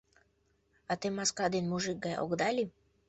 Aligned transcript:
А 0.91 0.93
те 0.99 1.07
маска 1.17 1.45
ден 1.53 1.65
мужик 1.71 1.97
гай 2.05 2.15
огыда 2.23 2.49
лий? 2.55 2.69